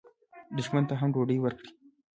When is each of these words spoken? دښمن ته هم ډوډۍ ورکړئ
دښمن 0.55 0.83
ته 0.89 0.93
هم 0.99 1.09
ډوډۍ 1.13 1.37
ورکړئ 1.41 1.71